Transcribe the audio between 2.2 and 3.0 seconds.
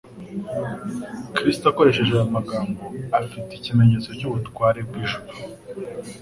magambo